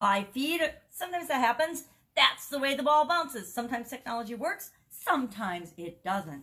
I 0.00 0.24
feed. 0.24 0.60
Sometimes 0.90 1.28
that 1.28 1.40
happens. 1.40 1.84
That's 2.16 2.48
the 2.48 2.58
way 2.58 2.74
the 2.74 2.82
ball 2.82 3.06
bounces. 3.06 3.52
Sometimes 3.52 3.90
technology 3.90 4.34
works, 4.34 4.70
sometimes 4.90 5.72
it 5.76 6.02
doesn't. 6.02 6.42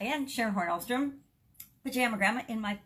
Again, 0.00 0.26
Sharon 0.26 0.54
Horn 0.54 1.14
pajama 1.84 2.16
grandma 2.16 2.42
in 2.48 2.60
my 2.60 2.78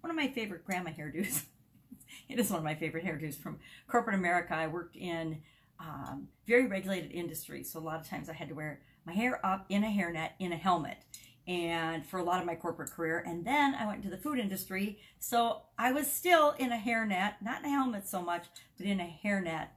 one 0.00 0.10
of 0.10 0.16
my 0.16 0.28
favorite 0.28 0.64
grandma 0.64 0.90
hairdos. 0.90 1.44
it 2.28 2.38
is 2.38 2.50
one 2.50 2.58
of 2.58 2.64
my 2.64 2.74
favorite 2.74 3.04
hairdos 3.04 3.36
from 3.36 3.58
corporate 3.88 4.16
America. 4.16 4.54
I 4.54 4.66
worked 4.66 4.96
in 4.96 5.40
um, 5.80 6.28
very 6.46 6.66
regulated 6.66 7.12
industry, 7.12 7.62
so 7.62 7.78
a 7.78 7.80
lot 7.80 8.00
of 8.00 8.08
times 8.08 8.28
I 8.28 8.34
had 8.34 8.48
to 8.48 8.54
wear 8.54 8.80
my 9.06 9.12
hair 9.12 9.44
up 9.44 9.66
in 9.68 9.84
a 9.84 9.88
hairnet 9.88 10.30
in 10.38 10.52
a 10.52 10.56
helmet 10.56 10.98
and 11.46 12.06
for 12.06 12.18
a 12.18 12.24
lot 12.24 12.40
of 12.40 12.46
my 12.46 12.54
corporate 12.54 12.90
career. 12.90 13.22
And 13.26 13.44
then 13.44 13.74
I 13.74 13.86
went 13.86 13.98
into 13.98 14.14
the 14.14 14.22
food 14.22 14.38
industry. 14.38 14.98
So 15.18 15.62
I 15.78 15.92
was 15.92 16.10
still 16.10 16.52
in 16.58 16.72
a 16.72 16.78
hairnet, 16.78 17.34
not 17.42 17.60
in 17.60 17.66
a 17.66 17.70
helmet 17.70 18.08
so 18.08 18.22
much, 18.22 18.46
but 18.78 18.86
in 18.86 19.00
a 19.00 19.18
hairnet 19.24 19.68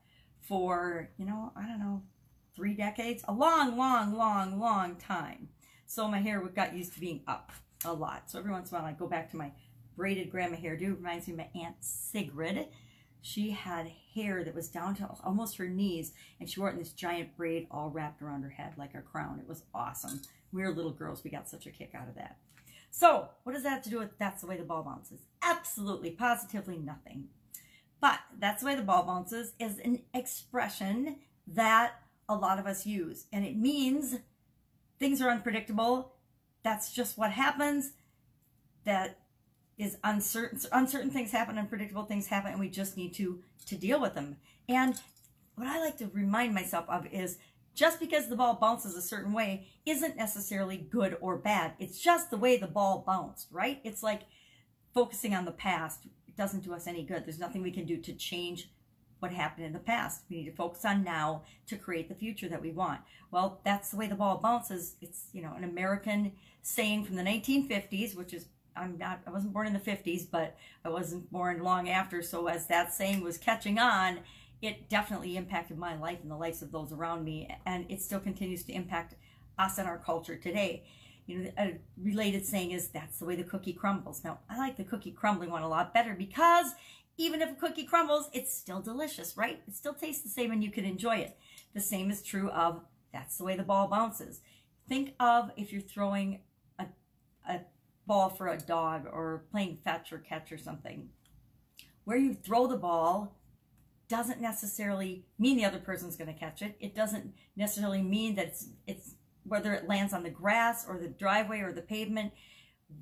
for, 0.42 1.10
you 1.18 1.26
know, 1.26 1.52
I 1.56 1.66
don't 1.66 1.80
know, 1.80 2.04
three 2.56 2.74
decades, 2.74 3.24
a 3.28 3.34
long, 3.34 3.78
long, 3.78 4.16
long, 4.16 4.60
long 4.60 4.96
time. 4.96 5.50
So 5.86 6.08
my 6.08 6.20
hair 6.20 6.42
got 6.42 6.76
used 6.76 6.94
to 6.94 7.00
being 7.00 7.22
up 7.28 7.52
a 7.86 7.94
lot. 7.94 8.30
So 8.30 8.40
every 8.40 8.52
once 8.52 8.72
in 8.72 8.78
a 8.78 8.80
while 8.80 8.90
I 8.90 8.94
go 8.94 9.08
back 9.08 9.30
to 9.32 9.38
my 9.38 9.52
braided 9.96 10.30
grandma 10.30 10.58
hairdo. 10.58 10.96
Reminds 10.96 11.28
me 11.28 11.34
of 11.34 11.40
my 11.40 11.50
Aunt 11.62 11.76
Sigrid. 11.82 12.68
She 13.22 13.52
had 13.52 13.92
hair 14.16 14.44
that 14.44 14.56
was 14.56 14.70
down 14.70 14.96
to 14.96 15.10
almost 15.24 15.58
her 15.58 15.68
knees, 15.68 16.14
and 16.40 16.50
she 16.50 16.60
wore 16.60 16.70
it 16.70 16.74
in 16.74 16.80
this 16.80 16.94
giant 16.94 17.36
braid 17.36 17.68
all 17.70 17.90
wrapped 17.90 18.22
around 18.22 18.44
her 18.44 18.50
head 18.50 18.74
like 18.78 18.96
a 18.96 19.02
crown. 19.02 19.40
It 19.40 19.48
was 19.48 19.64
awesome. 19.74 20.22
We 20.52 20.62
were 20.62 20.72
little 20.72 20.92
girls. 20.92 21.24
We 21.24 21.30
got 21.30 21.50
such 21.50 21.68
a 21.68 21.72
kick 21.72 21.92
out 21.94 22.08
of 22.08 22.16
that. 22.16 22.38
So, 22.90 23.30
what 23.44 23.54
does 23.54 23.64
that 23.64 23.70
have 23.70 23.84
to 23.84 23.90
do 23.90 24.00
with 24.00 24.18
that's 24.18 24.42
the 24.42 24.48
way 24.48 24.58
the 24.58 24.64
ball 24.64 24.84
bounces? 24.84 25.20
Absolutely, 25.42 26.12
positively 26.12 26.78
nothing. 26.78 27.28
But 28.00 28.20
that's 28.40 28.62
the 28.62 28.68
way 28.68 28.76
the 28.76 28.82
ball 28.82 29.04
bounces 29.04 29.54
is 29.60 29.80
an 29.80 30.02
expression 30.14 31.18
that 31.48 32.02
a 32.30 32.36
lot 32.36 32.60
of 32.60 32.66
us 32.66 32.86
use. 32.86 33.26
And 33.32 33.46
it 33.46 33.58
means 33.58 34.18
things 35.00 35.22
are 35.22 35.30
unpredictable. 35.30 36.14
That's 36.64 36.92
just 36.92 37.18
what 37.18 37.32
happens. 37.32 37.92
That 38.86 39.20
is 39.78 39.98
uncertain. 40.04 40.60
Uncertain 40.72 41.12
things 41.12 41.32
happen, 41.32 41.58
unpredictable 41.58 42.06
things 42.06 42.28
happen, 42.28 42.52
and 42.52 42.60
we 42.60 42.70
just 42.70 42.98
need 42.98 43.14
to 43.16 43.42
to 43.66 43.76
deal 43.76 44.00
with 44.00 44.14
them. 44.14 44.38
And 44.70 45.00
what 45.56 45.68
I 45.68 45.80
like 45.80 45.98
to 45.98 46.10
remind 46.14 46.54
myself 46.54 46.86
of 46.90 47.06
is 47.08 47.38
just 47.74 48.00
because 48.00 48.28
the 48.28 48.36
ball 48.36 48.56
bounces 48.56 48.96
a 48.96 49.02
certain 49.02 49.34
way 49.34 49.68
isn't 49.86 50.18
necessarily 50.18 50.78
good 50.78 51.18
or 51.22 51.38
bad. 51.38 51.74
It's 51.80 52.00
just 52.00 52.32
the 52.32 52.38
way 52.38 52.58
the 52.58 52.68
ball 52.68 53.04
bounced, 53.06 53.48
right? 53.52 53.80
It's 53.84 54.02
like 54.02 54.24
focusing 54.94 55.36
on 55.36 55.46
the 55.46 55.52
past 55.52 56.08
doesn't 56.38 56.64
do 56.64 56.74
us 56.74 56.88
any 56.88 57.04
good. 57.04 57.26
There's 57.26 57.40
nothing 57.40 57.62
we 57.62 57.72
can 57.72 57.86
do 57.86 57.98
to 57.98 58.14
change 58.14 58.70
what 59.20 59.32
happened 59.32 59.66
in 59.66 59.74
the 59.74 59.80
past. 59.80 60.22
We 60.30 60.38
need 60.38 60.46
to 60.46 60.56
focus 60.56 60.86
on 60.86 61.04
now 61.04 61.42
to 61.66 61.76
create 61.76 62.08
the 62.08 62.16
future 62.16 62.48
that 62.48 62.62
we 62.62 62.72
want. 62.72 63.02
Well, 63.32 63.60
that's 63.66 63.90
the 63.90 63.98
way 63.98 64.08
the 64.08 64.16
ball 64.16 64.38
bounces. 64.38 64.96
It's, 65.02 65.26
you 65.34 65.42
know, 65.42 65.54
an 65.58 65.64
American 65.64 66.34
saying 66.62 67.06
from 67.06 67.16
the 67.16 67.24
1950s, 67.24 68.16
which 68.16 68.34
is 68.34 68.46
I'm 68.78 68.98
not 68.98 69.22
I 69.26 69.32
wasn't 69.32 69.54
born 69.54 69.68
in 69.68 69.74
the 69.74 69.80
50s, 69.80 70.30
but 70.30 70.56
I 70.86 70.90
wasn't 70.90 71.32
born 71.32 71.64
long 71.64 71.90
after, 71.90 72.22
so 72.22 72.48
as 72.48 72.68
that 72.68 72.94
saying 72.94 73.24
was 73.24 73.38
catching 73.38 73.80
on, 73.80 74.20
it 74.62 74.90
definitely 74.90 75.38
impacted 75.38 75.78
my 75.78 75.98
life 75.98 76.20
and 76.22 76.32
the 76.32 76.36
lives 76.36 76.62
of 76.62 76.72
those 76.72 76.92
around 76.92 77.24
me, 77.24 77.50
and 77.66 77.86
it 77.90 78.02
still 78.02 78.20
continues 78.20 78.64
to 78.64 78.74
impact 78.74 79.16
us 79.58 79.78
and 79.78 79.88
our 79.88 79.98
culture 79.98 80.36
today. 80.36 80.84
You 81.26 81.40
know, 81.40 81.52
a 81.58 81.78
related 82.02 82.46
saying 82.46 82.72
is 82.72 82.88
that's 82.88 83.20
the 83.20 83.26
way 83.26 83.36
the 83.36 83.44
cookie 83.44 83.74
crumbles. 83.74 84.24
Now, 84.24 84.40
I 84.50 84.58
like 84.58 84.78
the 84.78 84.84
cookie 84.84 85.12
crumbling 85.12 85.50
one 85.50 85.62
a 85.62 85.68
lot 85.68 85.94
better 85.94 86.14
because 86.14 86.74
even 87.18 87.42
if 87.42 87.52
a 87.52 87.56
cookie 87.56 87.84
crumbles, 87.84 88.30
it's 88.32 88.54
still 88.54 88.80
delicious, 88.80 89.36
right? 89.36 89.62
It 89.68 89.76
still 89.76 89.94
tastes 89.94 90.24
the 90.24 90.30
same 90.30 90.52
and 90.52 90.64
you 90.64 90.72
can 90.72 90.86
enjoy 90.86 91.18
it. 91.18 91.38
The 91.74 91.82
same 91.82 92.10
is 92.10 92.22
true 92.22 92.50
of 92.52 92.82
that's 93.12 93.38
the 93.38 93.44
way 93.44 93.58
the 93.58 93.64
ball 93.64 93.88
bounces. 93.88 94.42
Think 94.88 95.16
of 95.20 95.52
if 95.58 95.74
you're 95.74 95.82
throwing 95.82 96.40
ball 98.08 98.30
for 98.30 98.48
a 98.48 98.58
dog 98.58 99.06
or 99.06 99.44
playing 99.52 99.78
fetch 99.84 100.12
or 100.12 100.18
catch 100.18 100.52
or 100.52 100.58
something. 100.58 101.10
Where 102.06 102.18
you 102.18 102.34
throw 102.34 102.66
the 102.68 102.78
ball 102.78 103.36
doesn't 104.08 104.42
necessarily 104.42 105.26
mean 105.38 105.58
the 105.58 105.66
other 105.66 105.80
person's 105.80 106.16
going 106.16 106.34
to 106.34 106.40
catch 106.40 106.62
it. 106.62 106.78
It 106.80 106.96
doesn't 106.96 107.34
necessarily 107.58 108.02
mean 108.02 108.36
that 108.36 108.48
it's, 108.48 108.70
it's 108.88 109.16
whether 109.44 109.74
it 109.74 109.88
lands 109.88 110.14
on 110.14 110.24
the 110.24 110.30
grass 110.30 110.86
or 110.88 110.98
the 110.98 111.10
driveway 111.10 111.60
or 111.60 111.74
the 111.74 111.82
pavement, 111.82 112.32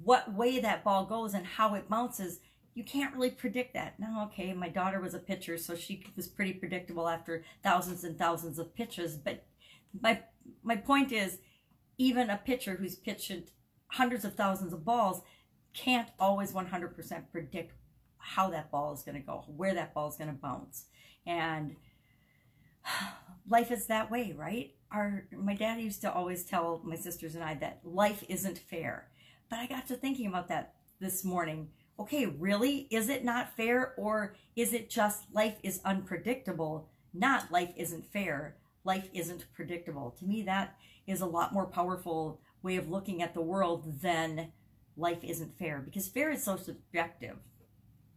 what 0.04 0.34
way 0.34 0.60
that 0.60 0.84
ball 0.84 1.06
goes 1.06 1.36
and 1.36 1.46
how 1.46 1.76
it 1.76 1.88
bounces, 1.88 2.40
you 2.74 2.84
can't 2.84 3.14
really 3.14 3.30
predict 3.30 3.74
that. 3.74 4.00
Now, 4.00 4.26
okay, 4.26 4.52
my 4.54 4.70
daughter 4.70 5.00
was 5.00 5.14
a 5.14 5.20
pitcher, 5.20 5.58
so 5.58 5.76
she 5.76 6.06
was 6.16 6.28
pretty 6.28 6.54
predictable 6.54 7.08
after 7.08 7.44
thousands 7.64 8.04
and 8.04 8.18
thousands 8.18 8.60
of 8.60 8.76
pitches. 8.76 9.16
But 9.16 9.46
my 10.02 10.22
my 10.62 10.76
point 10.76 11.12
is, 11.12 11.38
even 11.98 12.30
a 12.30 12.38
pitcher 12.38 12.76
who's 12.76 12.96
pitched 12.96 13.52
hundreds 13.88 14.26
of 14.26 14.36
thousands 14.36 14.74
of 14.74 14.86
balls 14.86 15.22
can't 15.74 16.10
always 16.20 16.54
100% 16.54 17.32
predict 17.32 17.74
how 18.18 18.50
that 18.50 18.72
ball 18.72 18.94
is 18.94 19.04
going 19.04 19.16
to 19.16 19.26
go, 19.26 19.44
where 19.48 19.74
that 19.74 19.94
ball 19.94 20.08
is 20.08 20.16
going 20.16 20.30
to 20.30 20.36
bounce. 20.36 20.86
And 21.26 21.76
life 23.50 23.72
is 23.72 23.88
that 23.88 24.10
way, 24.10 24.34
right? 24.36 24.74
Our 24.92 25.28
my 25.32 25.56
dad 25.56 25.80
used 25.80 26.02
to 26.02 26.12
always 26.12 26.46
tell 26.46 26.82
my 26.84 26.96
sisters 26.96 27.36
and 27.36 27.44
I 27.44 27.56
that 27.56 27.82
life 27.84 28.24
isn't 28.30 28.58
fair. 28.58 29.10
But 29.50 29.60
I 29.60 29.68
got 29.68 29.88
to 29.88 29.96
thinking 29.96 30.28
about 30.28 30.48
that 30.48 30.74
this 31.00 31.24
morning. 31.24 31.70
Okay, 32.00 32.26
really? 32.26 32.88
Is 32.90 33.10
it 33.10 33.24
not 33.24 33.56
fair 33.56 33.94
or 33.98 34.36
is 34.56 34.74
it 34.74 34.90
just 34.90 35.24
life 35.34 35.58
is 35.64 35.82
unpredictable? 35.86 36.90
Not 37.14 37.52
life 37.52 37.72
isn't 37.76 38.06
fair. 38.06 38.56
Life 38.84 39.10
isn't 39.14 39.46
predictable. 39.54 40.16
To 40.20 40.26
me 40.26 40.44
that 40.44 40.76
is 41.08 41.22
a 41.22 41.26
lot 41.26 41.54
more 41.54 41.66
powerful 41.66 42.40
way 42.66 42.76
of 42.78 42.90
looking 42.90 43.22
at 43.22 43.36
the 43.36 43.42
world 43.42 44.02
then 44.02 44.52
life 44.98 45.24
isn't 45.24 45.58
fair 45.58 45.80
because 45.86 46.08
fair 46.08 46.32
is 46.32 46.44
so 46.44 46.58
subjective. 46.58 47.38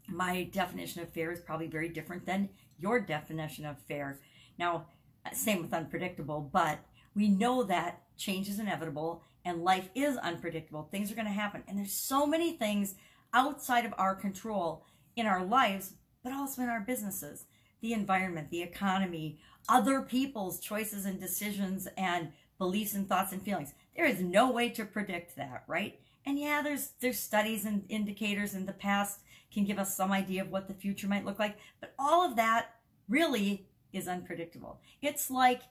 My 0.09 0.45
definition 0.45 1.03
of 1.03 1.13
fair 1.13 1.31
is 1.31 1.41
probably 1.41 1.67
very 1.67 1.91
different 1.91 2.25
than 2.25 2.49
your 2.79 2.99
definition 2.99 3.67
of 3.67 3.79
fair. 3.83 4.19
Now, 4.59 4.87
same 5.35 5.61
with 5.61 5.75
unpredictable, 5.75 6.49
but 6.51 6.79
we 7.15 7.29
know 7.29 7.63
that 7.65 8.03
change 8.17 8.49
is 8.49 8.59
inevitable 8.59 9.23
and 9.45 9.63
life 9.63 9.91
is 9.95 10.17
unpredictable. 10.17 10.89
Things 10.91 11.13
are 11.13 11.15
going 11.15 11.27
to 11.27 11.33
happen. 11.33 11.63
And 11.69 11.79
there's 11.79 11.93
so 11.93 12.27
many 12.27 12.53
things 12.53 12.95
outside 13.35 13.85
of 13.85 13.95
our 13.99 14.15
control 14.15 14.87
in 15.15 15.27
our 15.27 15.45
lives, 15.45 15.95
but 16.25 16.33
also 16.33 16.63
in 16.63 16.71
our 16.71 16.81
businesses 16.81 17.45
the 17.81 17.93
environment, 17.93 18.51
the 18.51 18.63
economy, 18.63 19.39
other 19.69 20.03
people's 20.03 20.59
choices 20.59 21.05
and 21.05 21.21
decisions 21.21 21.87
and 21.97 22.33
beliefs 22.59 22.95
and 22.95 23.09
thoughts 23.09 23.33
and 23.33 23.43
feelings. 23.43 23.75
There 23.97 24.07
is 24.07 24.21
no 24.21 24.51
way 24.51 24.69
to 24.71 24.85
predict 24.85 25.37
that, 25.37 25.65
right? 25.67 25.99
And 26.27 26.39
yeah, 26.39 26.61
there's 26.63 26.91
there's 27.01 27.19
studies 27.19 27.65
and 27.65 27.85
indicators 27.89 28.55
in 28.55 28.67
the 28.67 28.73
past 28.73 29.21
can 29.53 29.65
give 29.65 29.79
us 29.79 29.97
some 29.97 30.13
idea 30.13 30.43
of 30.43 30.51
what 30.51 30.69
the 30.69 30.75
future 30.75 31.09
might 31.09 31.25
look 31.25 31.39
like, 31.39 31.57
but 31.81 31.95
all 31.99 32.25
of 32.25 32.37
that 32.37 32.75
really 33.09 33.67
is 33.93 34.07
unpredictable. 34.07 34.81
It's 35.01 35.31
like 35.31 35.63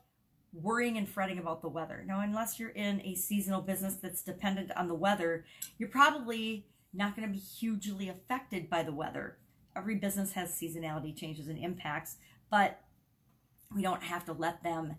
worrying 0.53 0.97
and 0.97 1.07
fretting 1.07 1.37
about 1.37 1.61
the 1.61 1.69
weather. 1.69 2.03
Now, 2.07 2.21
unless 2.21 2.59
you're 2.59 2.69
in 2.69 3.01
a 3.01 3.15
seasonal 3.15 3.61
business 3.61 3.95
that's 3.95 4.23
dependent 4.23 4.71
on 4.75 4.87
the 4.87 4.95
weather, 4.95 5.45
you're 5.77 5.89
probably 5.89 6.65
not 6.93 7.15
going 7.15 7.27
to 7.27 7.33
be 7.33 7.39
hugely 7.39 8.09
affected 8.09 8.69
by 8.69 8.81
the 8.81 8.93
weather. 8.93 9.37
Every 9.75 9.95
business 9.95 10.31
has 10.33 10.49
seasonality 10.51 11.15
changes 11.15 11.47
and 11.47 11.59
impacts, 11.59 12.17
but 12.49 12.81
we 13.75 13.83
don't 13.83 14.03
have 14.03 14.25
to 14.25 14.33
let 14.33 14.63
them 14.63 14.95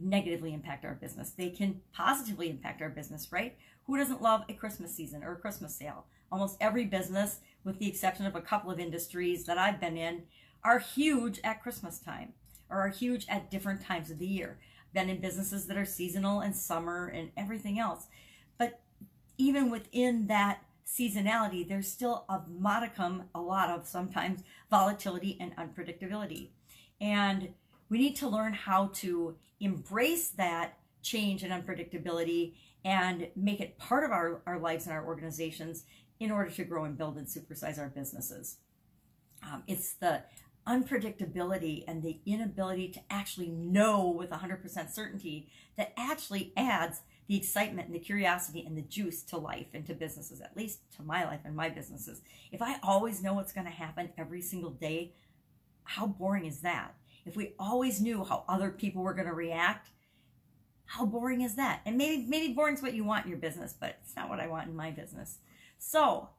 negatively 0.00 0.54
impact 0.54 0.84
our 0.84 0.94
business. 0.94 1.30
They 1.30 1.50
can 1.50 1.80
positively 1.92 2.50
impact 2.50 2.82
our 2.82 2.88
business, 2.88 3.30
right? 3.30 3.56
Who 3.86 3.96
doesn't 3.96 4.22
love 4.22 4.44
a 4.48 4.54
Christmas 4.54 4.94
season 4.94 5.22
or 5.22 5.32
a 5.32 5.38
Christmas 5.38 5.74
sale? 5.74 6.06
Almost 6.32 6.56
every 6.60 6.84
business, 6.84 7.40
with 7.64 7.78
the 7.78 7.88
exception 7.88 8.26
of 8.26 8.36
a 8.36 8.40
couple 8.40 8.70
of 8.70 8.78
industries 8.78 9.44
that 9.44 9.58
I've 9.58 9.80
been 9.80 9.96
in, 9.96 10.22
are 10.64 10.78
huge 10.78 11.40
at 11.42 11.62
Christmas 11.62 11.98
time 11.98 12.32
or 12.70 12.78
are 12.78 12.88
huge 12.88 13.26
at 13.28 13.50
different 13.50 13.82
times 13.82 14.10
of 14.10 14.18
the 14.18 14.26
year. 14.26 14.58
Been 14.92 15.10
in 15.10 15.20
businesses 15.20 15.66
that 15.66 15.76
are 15.76 15.84
seasonal 15.84 16.40
and 16.40 16.54
summer 16.54 17.08
and 17.08 17.30
everything 17.36 17.78
else. 17.78 18.06
But 18.58 18.80
even 19.38 19.70
within 19.70 20.26
that 20.28 20.62
seasonality, 20.86 21.66
there's 21.66 21.88
still 21.90 22.24
a 22.28 22.40
modicum, 22.48 23.24
a 23.34 23.40
lot 23.40 23.70
of 23.70 23.86
sometimes 23.86 24.42
volatility 24.70 25.36
and 25.40 25.56
unpredictability. 25.56 26.50
And 27.00 27.50
we 27.90 27.98
need 27.98 28.16
to 28.16 28.28
learn 28.28 28.54
how 28.54 28.90
to 28.94 29.36
embrace 29.60 30.28
that 30.30 30.78
change 31.02 31.42
and 31.42 31.52
unpredictability 31.52 32.54
and 32.84 33.28
make 33.36 33.60
it 33.60 33.78
part 33.78 34.04
of 34.04 34.10
our, 34.10 34.40
our 34.46 34.58
lives 34.58 34.86
and 34.86 34.94
our 34.94 35.04
organizations 35.04 35.84
in 36.18 36.30
order 36.30 36.50
to 36.50 36.64
grow 36.64 36.84
and 36.84 36.96
build 36.96 37.16
and 37.16 37.26
supersize 37.26 37.78
our 37.78 37.88
businesses. 37.88 38.56
Um, 39.42 39.64
it's 39.66 39.94
the 39.94 40.22
unpredictability 40.66 41.84
and 41.88 42.02
the 42.02 42.20
inability 42.26 42.88
to 42.88 43.00
actually 43.10 43.48
know 43.48 44.06
with 44.06 44.30
100% 44.30 44.90
certainty 44.90 45.48
that 45.76 45.92
actually 45.96 46.52
adds 46.56 47.00
the 47.26 47.36
excitement 47.36 47.86
and 47.86 47.94
the 47.94 48.00
curiosity 48.00 48.64
and 48.66 48.76
the 48.76 48.82
juice 48.82 49.22
to 49.22 49.38
life 49.38 49.68
and 49.72 49.86
to 49.86 49.94
businesses, 49.94 50.40
at 50.40 50.56
least 50.56 50.80
to 50.96 51.02
my 51.02 51.24
life 51.24 51.40
and 51.44 51.56
my 51.56 51.68
businesses. 51.68 52.20
If 52.52 52.60
I 52.60 52.76
always 52.82 53.22
know 53.22 53.34
what's 53.34 53.52
going 53.52 53.66
to 53.66 53.72
happen 53.72 54.10
every 54.18 54.42
single 54.42 54.70
day, 54.70 55.14
how 55.84 56.06
boring 56.06 56.44
is 56.44 56.60
that? 56.60 56.94
If 57.24 57.36
we 57.36 57.54
always 57.58 58.00
knew 58.00 58.24
how 58.24 58.44
other 58.48 58.70
people 58.70 59.02
were 59.02 59.14
going 59.14 59.26
to 59.26 59.34
react, 59.34 59.90
how 60.86 61.06
boring 61.06 61.42
is 61.42 61.54
that? 61.54 61.82
And 61.86 61.96
maybe 61.96 62.26
maybe 62.26 62.52
boring's 62.52 62.82
what 62.82 62.94
you 62.94 63.04
want 63.04 63.24
in 63.24 63.30
your 63.30 63.38
business, 63.38 63.74
but 63.78 63.98
it's 64.02 64.16
not 64.16 64.28
what 64.28 64.40
I 64.40 64.48
want 64.48 64.68
in 64.68 64.74
my 64.74 64.90
business. 64.90 65.38
So, 65.78 66.30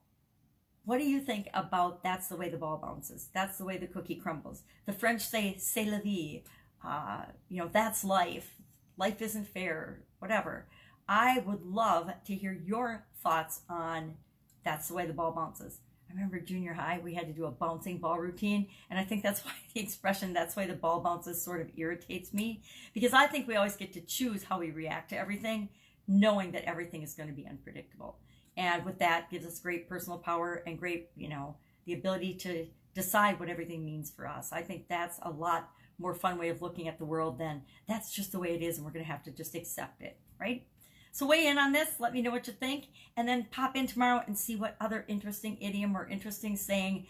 what 0.83 0.97
do 0.97 1.07
you 1.07 1.21
think 1.21 1.47
about 1.53 2.03
that's 2.03 2.27
the 2.27 2.35
way 2.35 2.49
the 2.49 2.57
ball 2.57 2.77
bounces? 2.77 3.29
That's 3.33 3.57
the 3.57 3.65
way 3.65 3.77
the 3.77 3.87
cookie 3.87 4.15
crumbles. 4.15 4.63
The 4.85 4.93
French 4.93 5.21
say 5.21 5.55
c'est 5.57 5.85
la 5.85 5.99
vie. 5.99 6.43
Uh, 6.83 7.25
you 7.47 7.61
know, 7.61 7.69
that's 7.71 8.03
life. 8.03 8.55
Life 8.97 9.21
isn't 9.21 9.47
fair, 9.47 10.01
whatever. 10.19 10.67
I 11.07 11.39
would 11.39 11.63
love 11.63 12.11
to 12.25 12.35
hear 12.35 12.51
your 12.51 13.05
thoughts 13.21 13.61
on 13.69 14.15
that's 14.63 14.87
the 14.87 14.93
way 14.93 15.05
the 15.05 15.13
ball 15.13 15.31
bounces. 15.31 15.79
I 16.11 16.13
remember 16.13 16.39
junior 16.39 16.73
high, 16.73 16.99
we 17.01 17.13
had 17.13 17.27
to 17.27 17.33
do 17.33 17.45
a 17.45 17.51
bouncing 17.51 17.97
ball 17.97 18.19
routine. 18.19 18.67
And 18.89 18.99
I 18.99 19.03
think 19.03 19.23
that's 19.23 19.41
why 19.45 19.53
the 19.73 19.79
expression, 19.79 20.33
that's 20.33 20.55
why 20.55 20.67
the 20.67 20.73
ball 20.73 20.99
bounces, 20.99 21.41
sort 21.41 21.61
of 21.61 21.69
irritates 21.77 22.33
me. 22.33 22.61
Because 22.93 23.13
I 23.13 23.27
think 23.27 23.47
we 23.47 23.55
always 23.55 23.75
get 23.75 23.93
to 23.93 24.01
choose 24.01 24.43
how 24.43 24.59
we 24.59 24.71
react 24.71 25.09
to 25.11 25.17
everything, 25.17 25.69
knowing 26.07 26.51
that 26.51 26.65
everything 26.65 27.01
is 27.01 27.13
going 27.13 27.29
to 27.29 27.35
be 27.35 27.47
unpredictable. 27.47 28.17
And 28.57 28.83
with 28.83 28.99
that, 28.99 29.29
gives 29.31 29.45
us 29.45 29.59
great 29.59 29.87
personal 29.87 30.17
power 30.17 30.61
and 30.67 30.77
great, 30.77 31.09
you 31.15 31.29
know, 31.29 31.55
the 31.85 31.93
ability 31.93 32.35
to 32.35 32.67
decide 32.93 33.39
what 33.39 33.49
everything 33.49 33.85
means 33.85 34.11
for 34.11 34.27
us. 34.27 34.51
I 34.51 34.61
think 34.61 34.87
that's 34.89 35.19
a 35.21 35.29
lot 35.29 35.69
more 35.97 36.13
fun 36.13 36.37
way 36.37 36.49
of 36.49 36.61
looking 36.61 36.87
at 36.87 36.97
the 36.97 37.05
world 37.05 37.37
than 37.37 37.61
that's 37.87 38.11
just 38.11 38.31
the 38.31 38.39
way 38.39 38.53
it 38.55 38.61
is 38.61 38.77
and 38.77 38.85
we're 38.85 38.91
going 38.91 39.05
to 39.05 39.11
have 39.11 39.23
to 39.23 39.31
just 39.31 39.55
accept 39.55 40.01
it, 40.01 40.17
right? 40.39 40.65
So 41.11 41.25
weigh 41.25 41.47
in 41.47 41.57
on 41.57 41.71
this. 41.71 41.89
Let 41.99 42.13
me 42.13 42.21
know 42.21 42.31
what 42.31 42.47
you 42.47 42.53
think. 42.53 42.87
And 43.17 43.27
then 43.27 43.47
pop 43.51 43.75
in 43.75 43.87
tomorrow 43.87 44.23
and 44.25 44.37
see 44.37 44.55
what 44.55 44.77
other 44.79 45.05
interesting 45.07 45.57
idiom 45.61 45.95
or 45.95 46.07
interesting 46.07 46.55
saying 46.55 47.07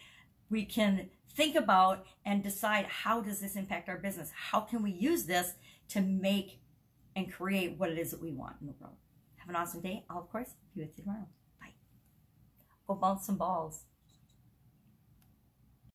we 0.50 0.66
can 0.66 1.10
think 1.36 1.56
about 1.56 2.06
and 2.26 2.44
decide 2.44 2.86
how 2.86 3.22
does 3.22 3.40
this 3.40 3.56
impact 3.56 3.90
our 3.90 3.98
business? 3.98 4.32
How 4.36 4.62
can 4.62 4.84
we 4.84 4.92
use 4.92 5.26
this 5.26 5.54
to 5.90 6.02
make 6.02 6.60
and 7.16 7.32
create 7.32 7.78
what 7.78 7.90
it 7.90 7.98
is 7.98 8.12
that 8.12 8.22
we 8.22 8.32
want 8.32 8.56
in 8.60 8.68
the 8.68 8.74
world? 8.80 8.96
Have 9.38 9.50
an 9.50 9.56
awesome 9.56 9.82
day. 9.82 10.06
I'll, 10.10 10.20
of 10.20 10.32
course, 10.32 10.50
be 10.76 10.82
with 10.82 10.98
you 10.98 11.04
tomorrow. 11.04 11.28
Bye. 11.60 11.74
Go 12.88 12.96
bounce 12.96 13.26
some 13.26 13.38
balls. 13.38 13.86